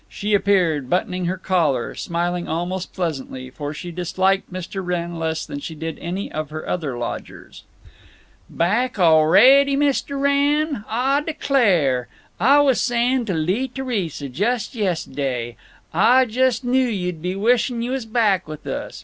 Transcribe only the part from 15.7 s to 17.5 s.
Ah just knew you'd be